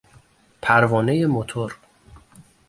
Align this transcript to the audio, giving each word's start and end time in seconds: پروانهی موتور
پروانهی 0.61 1.25
موتور 1.25 1.77